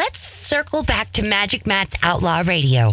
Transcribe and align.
let's 0.00 0.20
circle 0.20 0.82
back 0.82 1.10
to 1.12 1.22
Magic 1.22 1.66
Matt's 1.66 1.94
Outlaw 2.02 2.42
Radio. 2.46 2.90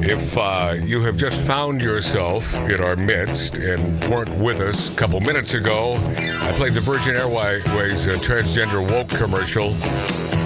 If 0.00 0.38
uh, 0.38 0.74
you 0.82 1.02
have 1.02 1.18
just 1.18 1.38
found 1.42 1.82
yourself 1.82 2.54
in 2.54 2.82
our 2.82 2.96
midst 2.96 3.58
and 3.58 4.00
weren't 4.10 4.34
with 4.38 4.60
us 4.60 4.90
a 4.90 4.96
couple 4.96 5.20
minutes 5.20 5.52
ago, 5.52 5.96
I 6.40 6.50
played 6.56 6.72
the 6.72 6.80
Virgin 6.80 7.14
Airways 7.14 8.06
uh, 8.06 8.12
transgender 8.24 8.80
woke 8.90 9.10
commercial 9.10 9.74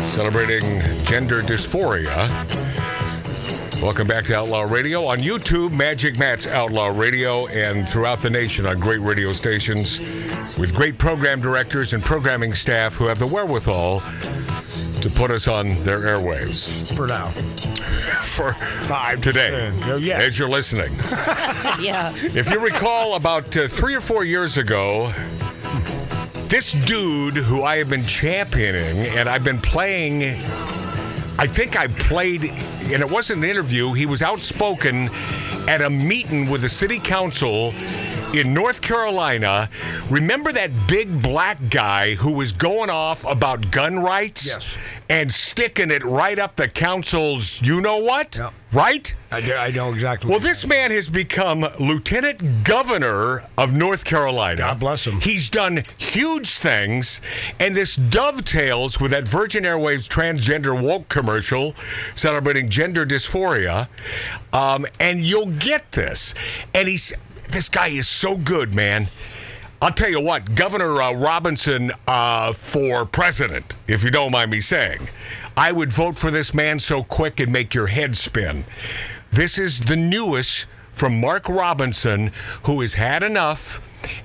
celebrating 0.08 0.80
gender 1.04 1.42
dysphoria. 1.42 2.26
Welcome 3.80 4.08
back 4.08 4.24
to 4.24 4.34
Outlaw 4.34 4.62
Radio 4.62 5.04
on 5.04 5.18
YouTube, 5.18 5.70
Magic 5.70 6.18
Matt's 6.18 6.48
Outlaw 6.48 6.88
Radio, 6.88 7.46
and 7.48 7.86
throughout 7.86 8.20
the 8.20 8.30
nation 8.30 8.66
on 8.66 8.80
great 8.80 9.00
radio 9.00 9.32
stations 9.32 10.00
with 10.58 10.74
great 10.74 10.98
program 10.98 11.40
directors 11.40 11.92
and 11.92 12.02
programming 12.02 12.52
staff 12.52 12.94
who 12.94 13.04
have 13.04 13.20
the 13.20 13.26
wherewithal 13.28 14.02
put 15.16 15.30
us 15.30 15.48
on 15.48 15.80
their 15.80 16.00
airwaves 16.00 16.94
For 16.94 17.06
now. 17.06 17.30
for 18.26 18.54
I'm 18.92 19.20
today 19.20 19.48
saying, 19.48 19.82
oh, 19.84 19.96
yeah. 19.96 20.18
as 20.18 20.38
you're 20.38 20.48
listening. 20.48 20.94
Yeah. 21.80 22.14
If 22.16 22.48
you 22.48 22.58
recall, 22.58 23.16
about 23.16 23.54
uh, 23.54 23.68
three 23.68 23.94
or 23.94 24.00
four 24.00 24.24
years 24.24 24.56
ago, 24.56 25.12
this 26.48 26.72
dude 26.72 27.36
who 27.36 27.64
I 27.64 27.76
have 27.76 27.90
been 27.90 28.06
championing 28.06 29.04
and 29.14 29.28
I've 29.28 29.44
been 29.44 29.60
playing, 29.60 30.22
I 31.38 31.46
think 31.46 31.76
I 31.78 31.88
played, 31.88 32.44
and 32.44 33.02
it 33.02 33.10
wasn't 33.10 33.44
an 33.44 33.50
interview, 33.50 33.92
he 33.92 34.06
was 34.06 34.22
outspoken 34.22 35.10
at 35.68 35.82
a 35.82 35.90
meeting 35.90 36.48
with 36.48 36.62
the 36.62 36.68
city 36.68 36.98
council 36.98 37.74
in 38.34 38.54
North 38.54 38.80
Carolina. 38.80 39.68
Remember 40.08 40.50
that 40.52 40.70
big 40.88 41.20
black 41.22 41.58
guy 41.68 42.14
who 42.14 42.32
was 42.32 42.52
going 42.52 42.88
off 42.88 43.24
about 43.24 43.70
gun 43.70 43.98
rights? 43.98 44.46
Yes. 44.46 44.66
And 45.08 45.30
sticking 45.30 45.90
it 45.92 46.02
right 46.04 46.38
up 46.38 46.56
the 46.56 46.66
council's, 46.66 47.62
you 47.62 47.80
know 47.80 47.98
what? 47.98 48.36
Yep. 48.36 48.52
Right? 48.72 49.14
I, 49.30 49.40
do- 49.40 49.54
I 49.54 49.70
know 49.70 49.92
exactly. 49.92 50.28
Well, 50.30 50.40
this 50.40 50.66
man 50.66 50.90
has 50.90 51.08
become 51.08 51.64
Lieutenant 51.78 52.64
Governor 52.64 53.46
of 53.56 53.72
North 53.72 54.04
Carolina. 54.04 54.56
God 54.58 54.80
bless 54.80 55.06
him. 55.06 55.20
He's 55.20 55.48
done 55.48 55.80
huge 55.96 56.48
things, 56.58 57.20
and 57.60 57.76
this 57.76 57.94
dovetails 57.96 58.98
with 59.00 59.12
that 59.12 59.28
Virgin 59.28 59.64
Airways 59.64 60.08
transgender 60.08 60.78
woke 60.80 61.08
commercial 61.08 61.74
celebrating 62.16 62.68
gender 62.68 63.06
dysphoria. 63.06 63.88
Um, 64.52 64.86
and 64.98 65.20
you'll 65.20 65.46
get 65.46 65.92
this. 65.92 66.34
And 66.74 66.88
he's 66.88 67.12
this 67.48 67.68
guy 67.68 67.88
is 67.88 68.08
so 68.08 68.36
good, 68.36 68.74
man. 68.74 69.08
I'll 69.86 69.92
tell 69.92 70.10
you 70.10 70.20
what, 70.20 70.56
Governor 70.56 71.00
uh, 71.00 71.12
Robinson 71.12 71.92
uh, 72.08 72.52
for 72.52 73.06
president, 73.06 73.76
if 73.86 74.02
you 74.02 74.10
don't 74.10 74.32
mind 74.32 74.50
me 74.50 74.60
saying. 74.60 75.08
I 75.56 75.70
would 75.70 75.92
vote 75.92 76.16
for 76.16 76.32
this 76.32 76.52
man 76.52 76.80
so 76.80 77.04
quick 77.04 77.38
and 77.38 77.52
make 77.52 77.72
your 77.72 77.86
head 77.86 78.16
spin. 78.16 78.64
This 79.30 79.58
is 79.58 79.78
the 79.78 79.94
newest 79.94 80.66
from 80.90 81.20
Mark 81.20 81.48
Robinson, 81.48 82.32
who 82.64 82.80
has 82.80 82.94
had 82.94 83.22
enough, 83.22 83.80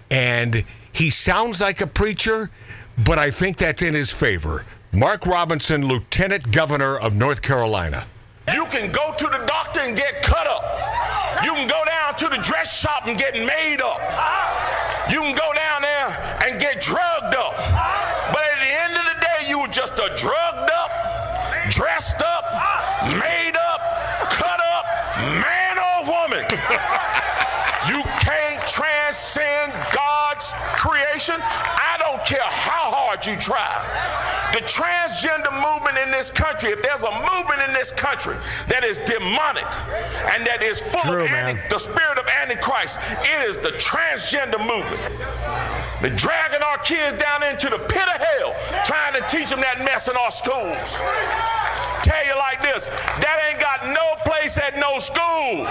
and 0.09 0.66
he 0.92 1.12
sounds 1.12 1.62
like 1.62 1.80
a 1.80 1.86
preacher, 1.86 2.50
but 2.98 3.20
I 3.20 3.30
think 3.30 3.58
that's 3.58 3.84
in 3.84 3.94
his 3.94 4.09
favor. 4.09 4.66
Mark 4.92 5.28
Robinson, 5.28 5.88
Lieutenant 5.88 6.52
Governor 6.52 6.98
of 6.98 7.14
North 7.14 7.44
Carolina. 7.44 8.08
You 8.52 8.66
can 8.66 8.92
go 8.92 9.14
to 9.16 9.26
the 9.26 9.45
doctor 9.45 9.82
and 9.82 9.95
get 9.95 10.23
cut 10.23 10.48
up. 10.48 10.91
You 11.44 11.53
can 11.53 11.67
go 11.67 11.84
down 11.86 12.16
to 12.16 12.30
the 12.30 12.38
dress 12.44 12.78
shop 12.80 13.08
and 13.08 13.17
get 13.17 13.34
made 13.34 13.81
up. 13.81 14.00
You 15.09 15.22
can 15.22 15.36
go 15.36 15.52
down 15.53 15.81
there 15.81 16.08
and 16.45 16.59
get 16.59 16.81
drugged 16.81 17.36
up. 17.36 17.56
But 18.31 18.44
at 18.45 18.59
the 18.59 18.72
end 18.86 18.94
of 18.95 19.06
the 19.14 19.22
day, 19.22 19.50
you 19.50 19.59
were 19.59 19.67
just 19.67 19.94
a 20.00 20.14
drugged 20.16 20.72
up, 20.72 20.92
dressed 21.70 22.22
up, 22.22 22.45
made 23.17 23.58
up, 23.58 23.81
cut 24.30 24.59
up 24.59 24.86
man 25.42 25.78
or 25.78 26.06
woman. 26.06 26.45
You 27.89 28.03
can't 28.22 28.61
transcend 28.70 29.73
God's 29.92 30.54
creation. 30.77 31.42
Care 32.31 32.39
how 32.47 32.87
hard 32.95 33.27
you 33.27 33.36
try. 33.36 33.67
The 34.55 34.64
transgender 34.64 35.52
movement 35.52 35.99
in 35.99 36.15
this 36.15 36.31
country, 36.31 36.71
if 36.71 36.80
there's 36.80 37.03
a 37.03 37.11
movement 37.27 37.59
in 37.67 37.75
this 37.75 37.92
country 37.92 38.39
that 38.71 38.87
is 38.87 39.03
demonic 39.03 39.67
and 40.31 40.47
that 40.47 40.64
is 40.64 40.80
full 40.80 41.11
True, 41.11 41.27
of 41.27 41.31
anti- 41.36 41.59
the 41.67 41.75
spirit 41.75 42.15
of 42.15 42.23
Antichrist, 42.31 43.03
it 43.27 43.43
is 43.52 43.59
the 43.59 43.75
transgender 43.75 44.64
movement. 44.64 45.03
They're 45.99 46.15
dragging 46.15 46.64
our 46.64 46.80
kids 46.80 47.19
down 47.19 47.43
into 47.43 47.67
the 47.67 47.83
pit 47.92 48.08
of 48.08 48.15
hell, 48.23 48.55
trying 48.87 49.11
to 49.19 49.27
teach 49.27 49.52
them 49.52 49.59
that 49.59 49.83
mess 49.83 50.08
in 50.08 50.15
our 50.15 50.31
schools. 50.31 51.03
Tell 52.08 52.23
you 52.23 52.39
like 52.39 52.63
this, 52.63 52.87
that 53.19 53.43
ain't 53.52 53.59
got 53.59 53.92
no 53.92 54.15
place 54.23 54.55
at 54.55 54.80
no 54.80 55.03
school. 55.03 55.67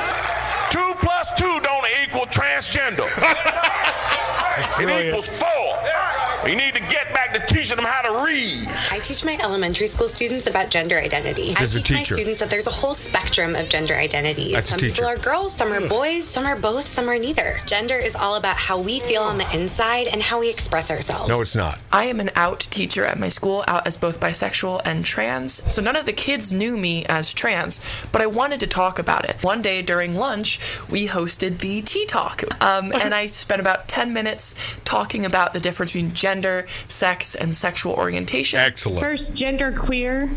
Two 0.68 0.92
plus 1.00 1.32
two 1.40 1.56
don't 1.64 1.88
equal 2.04 2.28
transgender. 2.28 3.08
it 4.76 5.08
equals 5.08 5.28
four. 5.40 5.80
You 6.46 6.56
need 6.56 6.74
to 6.74 6.80
get 6.80 7.12
back 7.12 7.34
to 7.34 7.54
teaching 7.54 7.76
them 7.76 7.84
how 7.84 8.00
to 8.00 8.24
read. 8.24 8.66
I 8.90 8.98
teach 9.00 9.24
my 9.24 9.38
elementary 9.42 9.86
school 9.86 10.08
students 10.08 10.46
about 10.46 10.70
gender 10.70 10.98
identity. 10.98 11.54
I 11.54 11.62
As 11.62 11.74
a 11.74 11.82
teach 11.82 11.96
my 11.96 12.02
students 12.02 12.40
that 12.40 12.48
there's 12.48 12.66
a 12.66 12.72
whole 12.72 12.94
spectrum 12.94 13.54
of 13.54 13.68
gender 13.68 13.94
identities. 13.94 14.54
That's 14.54 14.68
a 14.68 14.70
some 14.70 14.80
teacher. 14.80 14.94
people 14.94 15.06
are 15.06 15.18
girls, 15.18 15.54
some 15.54 15.70
are 15.70 15.86
boys, 15.86 16.26
some 16.26 16.46
are 16.46 16.56
both, 16.56 16.86
some 16.86 17.08
are 17.08 17.18
neither. 17.18 17.58
Gender 17.66 17.96
is 17.96 18.16
all 18.16 18.36
about 18.36 18.56
how 18.56 18.80
we 18.80 19.00
feel 19.00 19.22
on 19.22 19.36
the 19.36 19.54
inside 19.54 20.06
and 20.06 20.22
how 20.22 20.40
we 20.40 20.48
express 20.48 20.90
ourselves. 20.90 21.28
No, 21.28 21.40
it's 21.40 21.54
not. 21.54 21.78
I 21.92 22.04
am 22.06 22.20
an 22.20 22.30
out 22.36 22.60
teacher 22.60 23.04
at 23.04 23.18
my 23.18 23.28
school, 23.28 23.62
out 23.68 23.86
as 23.86 23.98
both 23.98 24.18
bisexual 24.18 24.80
and 24.86 25.04
trans. 25.04 25.62
So 25.72 25.82
none 25.82 25.96
of 25.96 26.06
the 26.06 26.12
kids 26.12 26.52
knew 26.52 26.76
me 26.76 27.04
as 27.06 27.34
trans, 27.34 27.80
but 28.12 28.22
I 28.22 28.26
wanted 28.26 28.60
to 28.60 28.66
talk 28.66 28.98
about 28.98 29.28
it. 29.28 29.36
One 29.42 29.60
day 29.60 29.82
during 29.82 30.14
lunch, 30.14 30.58
we 30.88 31.06
hosted 31.06 31.58
the 31.58 31.82
Tea 31.82 32.06
Talk, 32.06 32.42
um, 32.62 32.92
and 33.00 33.14
I 33.14 33.26
spent 33.26 33.60
about 33.60 33.88
10 33.88 34.12
minutes 34.14 34.54
talking 34.84 35.26
about 35.26 35.52
the 35.52 35.60
difference 35.60 35.92
between 35.92 36.14
gender, 36.14 36.29
sex, 36.88 37.34
and 37.34 37.54
sexual 37.54 37.92
orientation. 37.94 38.58
Excellent. 38.60 39.00
First, 39.00 39.34
Gender 39.34 39.72
Queer 39.72 40.30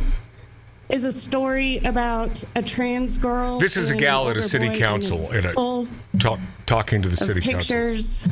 is 0.90 1.04
a 1.04 1.12
story 1.14 1.78
about 1.86 2.44
a 2.56 2.62
trans 2.62 3.18
girl. 3.18 3.58
This 3.59 3.78
is 3.78 3.90
a 3.90 3.96
gal 3.96 4.30
at 4.30 4.38
a 4.38 4.42
city 4.44 4.78
council 4.78 5.18
it's 5.18 5.32
in 5.32 5.46
a- 5.46 6.20
Talk, 6.20 6.40
talking 6.66 7.02
to 7.02 7.08
the 7.09 7.14
of 7.14 7.18
city 7.20 7.42
council. 7.42 7.58
pictures 7.58 8.28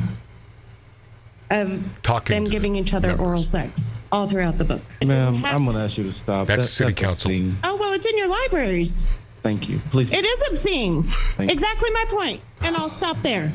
of 1.50 1.98
Talking 2.02 2.44
them 2.44 2.50
giving 2.50 2.72
the 2.74 2.80
each 2.80 2.94
other 2.94 3.08
members. 3.08 3.26
oral 3.26 3.44
sex 3.44 4.00
all 4.10 4.26
throughout 4.28 4.58
the 4.58 4.64
book. 4.64 4.82
Ma'am, 5.04 5.44
I'm 5.44 5.64
going 5.64 5.76
to 5.76 5.82
ask 5.82 5.98
you 5.98 6.04
to 6.04 6.12
stop. 6.12 6.46
That's 6.46 6.68
city 6.70 6.92
council. 6.94 7.30
obscene. 7.30 7.58
Oh 7.64 7.76
well, 7.76 7.92
it's 7.92 8.06
in 8.06 8.16
your 8.16 8.28
libraries. 8.28 9.06
Thank 9.42 9.68
you. 9.68 9.80
Please. 9.90 10.10
It 10.12 10.24
is 10.24 10.48
obscene. 10.50 11.02
Thank 11.36 11.50
you. 11.50 11.54
Exactly 11.54 11.90
my 11.90 12.04
point. 12.08 12.40
And 12.62 12.76
I'll 12.76 12.88
stop 12.88 13.20
there. 13.22 13.52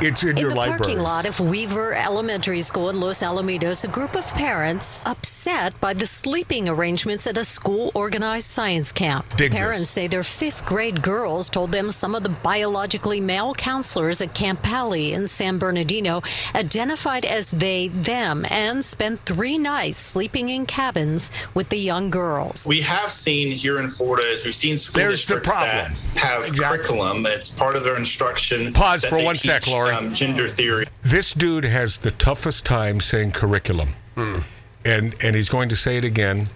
It's 0.00 0.22
in, 0.22 0.30
In 0.30 0.36
your 0.38 0.50
the 0.50 0.56
library. 0.56 0.78
parking 0.78 0.98
lot 1.00 1.26
of 1.26 1.40
Weaver 1.40 1.94
Elementary 1.94 2.60
School 2.60 2.90
in 2.90 3.00
Los 3.00 3.20
Alamitos, 3.22 3.84
a 3.84 3.88
group 3.88 4.14
of 4.16 4.32
parents 4.34 5.04
upset 5.06 5.78
by 5.80 5.94
the 5.94 6.06
sleeping 6.06 6.68
arrangements 6.68 7.26
at 7.26 7.38
a 7.38 7.44
school 7.44 7.90
organized 7.94 8.46
science 8.48 8.92
camp. 8.92 9.24
Dig 9.36 9.52
this. 9.52 9.60
parents 9.60 9.90
say 9.90 10.06
their 10.06 10.22
fifth 10.22 10.64
grade 10.66 11.02
girls 11.02 11.48
told 11.48 11.72
them 11.72 11.90
some 11.90 12.14
of 12.14 12.22
the 12.22 12.28
biologically 12.28 13.20
male 13.20 13.54
counselors 13.54 14.20
at 14.20 14.34
Camp 14.34 14.62
Pali 14.62 15.12
in 15.12 15.28
San 15.28 15.58
Bernardino 15.58 16.22
identified 16.54 17.24
as 17.24 17.50
they, 17.50 17.88
them, 17.88 18.44
and 18.50 18.84
spent 18.84 19.24
three 19.24 19.56
nights 19.58 19.98
sleeping 19.98 20.48
in 20.48 20.66
cabins 20.66 21.30
with 21.54 21.68
the 21.68 21.78
young 21.78 22.10
girls. 22.10 22.66
We 22.68 22.80
have 22.82 23.12
seen 23.12 23.50
here 23.50 23.78
in 23.78 23.88
Florida, 23.88 24.26
as 24.30 24.44
we've 24.44 24.54
seen 24.54 24.78
school 24.78 25.00
There's 25.02 25.26
the 25.26 25.36
districts 25.36 25.50
that 25.50 25.92
problem. 25.92 26.02
have 26.16 26.54
curriculum. 26.56 27.26
It's 27.26 27.50
part 27.50 27.76
of 27.76 27.84
their 27.84 27.96
instruction. 27.96 28.72
Pause 28.72 29.04
for 29.06 29.16
they 29.18 29.24
one 29.24 29.36
sec, 29.36 29.65
teach, 29.66 29.94
Um, 29.98 30.12
gender 30.14 30.48
theory. 30.48 30.86
This 31.02 31.32
dude 31.32 31.64
has 31.64 31.98
the 31.98 32.10
toughest 32.12 32.64
time 32.66 33.00
saying 33.00 33.32
curriculum. 33.32 33.94
Hmm. 34.14 34.40
And 34.84 35.14
and 35.22 35.34
he's 35.36 35.48
going 35.48 35.68
to 35.70 35.76
say 35.76 35.96
it 35.98 36.04
again. 36.04 36.48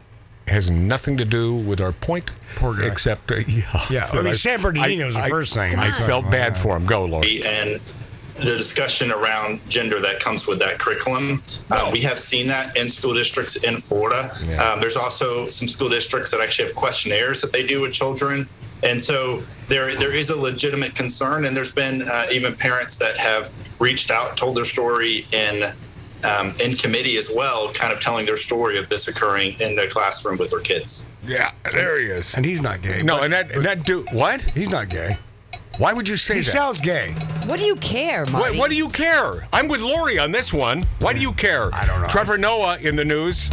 Has 0.47 0.69
nothing 0.71 1.16
to 1.19 1.25
do 1.25 1.54
with 1.54 1.81
our 1.81 1.93
point. 1.93 2.32
Poor 2.56 2.75
guy. 2.75 2.87
Except, 2.87 3.31
uh, 3.31 3.37
yeah. 3.46 3.87
Yeah, 3.88 4.08
I 4.12 4.23
mean, 4.23 4.34
San 4.34 4.61
Bernardino 4.62 5.06
is 5.08 5.14
the 5.14 5.23
first 5.29 5.55
thing. 5.55 5.76
I 5.79 5.90
Come 5.90 6.02
on. 6.02 6.08
felt 6.08 6.31
bad 6.31 6.56
for 6.56 6.76
him. 6.76 6.87
Go, 6.87 7.05
Lord. 7.05 7.25
and 7.25 7.81
the 8.40 8.56
discussion 8.56 9.10
around 9.12 9.60
gender 9.69 10.00
that 10.00 10.20
comes 10.20 10.46
with 10.46 10.58
that 10.60 10.78
curriculum. 10.78 11.42
Uh, 11.70 11.90
we 11.92 12.00
have 12.00 12.19
seen 12.19 12.46
that 12.48 12.76
in 12.76 12.88
school 12.88 13.14
districts 13.14 13.56
in 13.56 13.76
Florida. 13.76 14.37
Yeah. 14.44 14.62
Um, 14.62 14.81
there's 14.81 14.96
also 14.96 15.48
some 15.48 15.69
school 15.69 15.88
districts 15.88 16.31
that 16.31 16.40
actually 16.40 16.69
have 16.69 16.76
questionnaires 16.76 17.40
that 17.42 17.52
they 17.52 17.66
do 17.66 17.81
with 17.81 17.92
children. 17.92 18.48
And 18.82 19.00
so 19.00 19.42
there, 19.69 19.94
there 19.96 20.12
is 20.12 20.31
a 20.31 20.37
legitimate 20.37 20.94
concern, 20.94 21.44
and 21.44 21.54
there's 21.54 21.72
been 21.72 22.02
uh, 22.02 22.26
even 22.32 22.56
parents 22.56 22.96
that 22.96 23.19
have 23.19 23.52
reached 23.78 24.10
out, 24.10 24.37
told 24.37 24.56
their 24.56 24.64
story 24.64 25.26
in 25.32 25.75
um, 26.22 26.52
in 26.60 26.76
committee 26.76 27.16
as 27.16 27.31
well, 27.34 27.72
kind 27.72 27.94
of 27.94 28.00
telling 28.00 28.26
their 28.26 28.36
story 28.36 28.76
of 28.78 28.90
this 28.90 29.08
occurring 29.08 29.58
in 29.58 29.75
the 29.75 29.86
classroom 29.86 30.36
with 30.36 30.50
their 30.50 30.60
kids. 30.60 31.06
Yeah, 31.26 31.52
there 31.72 31.98
he 31.98 32.06
is. 32.06 32.34
And 32.34 32.44
he's 32.44 32.60
not 32.60 32.82
gay. 32.82 33.00
No, 33.02 33.16
but 33.16 33.25
and 33.25 33.32
that 33.32 33.52
and 33.52 33.64
that 33.64 33.84
dude. 33.84 34.10
What? 34.12 34.50
he's 34.50 34.70
not 34.70 34.88
gay. 34.88 35.16
Why 35.81 35.94
would 35.94 36.06
you 36.06 36.19
say 36.19 36.35
He 36.35 36.41
that? 36.43 36.50
sounds 36.50 36.79
gay. 36.79 37.15
What 37.47 37.59
do 37.59 37.65
you 37.65 37.75
care, 37.77 38.27
What, 38.27 38.55
what 38.55 38.69
do 38.69 38.77
you 38.77 38.91
care? 38.91 39.49
I'm 39.50 39.67
with 39.67 39.81
Lori 39.81 40.19
on 40.19 40.31
this 40.31 40.53
one. 40.53 40.82
Why 40.99 41.15
do 41.15 41.23
you 41.23 41.32
care? 41.32 41.75
I 41.75 41.87
don't 41.87 42.03
know. 42.03 42.06
Trevor 42.09 42.37
Noah 42.37 42.77
in 42.82 42.97
the 42.97 43.05
news. 43.06 43.49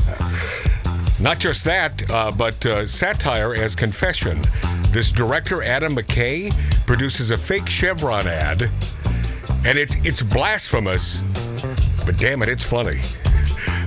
Not 1.22 1.40
just 1.40 1.64
that, 1.64 2.12
uh, 2.12 2.34
but 2.38 2.66
uh, 2.66 2.86
satire 2.86 3.56
as 3.56 3.78
confession. 3.78 4.42
This 4.92 5.10
director, 5.10 5.64
Adam 5.64 5.96
McKay, 5.96 6.52
produces 6.86 7.32
a 7.32 7.38
fake 7.38 7.70
Chevron 7.70 8.28
ad, 8.28 8.64
and 9.66 9.78
it's 9.78 9.96
it's 10.04 10.22
blasphemous, 10.22 11.22
but 12.06 12.18
damn 12.18 12.44
it, 12.44 12.50
it's 12.50 12.64
funny. 12.64 13.00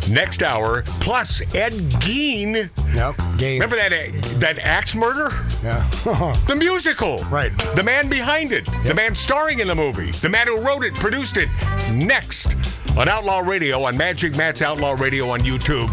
Next 0.09 0.43
hour, 0.43 0.83
plus 1.01 1.41
Ed 1.55 1.73
Gein. 2.01 2.71
Yep. 2.95 3.39
Game. 3.39 3.61
Remember 3.61 3.77
that 3.77 3.93
uh, 3.93 4.39
that 4.39 4.59
axe 4.61 4.95
murder? 4.95 5.31
Yeah. 5.63 5.89
The 6.47 6.57
musical. 6.57 7.19
Right. 7.25 7.57
The 7.77 7.83
man 7.83 8.09
behind 8.09 8.53
it. 8.53 8.67
The 8.85 8.95
man 8.95 9.15
starring 9.15 9.61
in 9.61 9.69
the 9.69 9.75
movie. 9.75 10.11
The 10.11 10.29
man 10.29 10.47
who 10.49 10.61
wrote 10.61 10.83
it, 10.85 10.95
produced 10.95 11.37
it. 11.37 11.49
Next 11.93 12.57
on 12.97 13.09
Outlaw 13.09 13.41
Radio, 13.41 13.85
on 13.85 13.97
Magic 13.97 14.37
Matt's 14.37 14.63
Outlaw 14.63 14.97
Radio 14.99 15.31
on 15.31 15.41
YouTube. 15.41 15.91